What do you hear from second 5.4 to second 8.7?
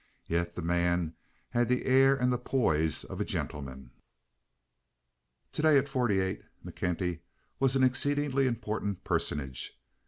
To day, at forty eight, McKenty was an exceedingly